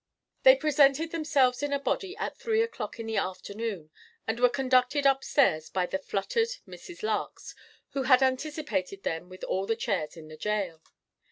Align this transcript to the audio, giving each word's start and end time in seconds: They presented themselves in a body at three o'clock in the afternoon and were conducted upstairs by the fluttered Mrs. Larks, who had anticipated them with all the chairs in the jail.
They 0.41 0.55
presented 0.55 1.11
themselves 1.11 1.61
in 1.61 1.71
a 1.71 1.79
body 1.79 2.17
at 2.17 2.35
three 2.35 2.63
o'clock 2.63 2.99
in 2.99 3.05
the 3.05 3.17
afternoon 3.17 3.91
and 4.25 4.39
were 4.39 4.49
conducted 4.49 5.05
upstairs 5.05 5.69
by 5.69 5.85
the 5.85 5.99
fluttered 5.99 6.47
Mrs. 6.67 7.03
Larks, 7.03 7.53
who 7.91 8.01
had 8.01 8.23
anticipated 8.23 9.03
them 9.03 9.29
with 9.29 9.43
all 9.43 9.67
the 9.67 9.75
chairs 9.75 10.17
in 10.17 10.27
the 10.27 10.37
jail. 10.37 10.81